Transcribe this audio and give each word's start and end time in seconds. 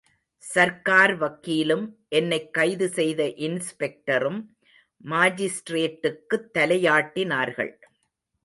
சர்க்கார் 0.37 1.17
வக்கீலும் 1.17 1.95
என்னைக் 2.09 2.49
கைதுசெய்த 2.57 3.27
இன்ஸ்பெக்டரும் 3.37 4.45
மாஜிஸ்ட்ரேட்டுக்குத் 5.05 6.49
தலையாட்டினார்கள். 6.53 7.73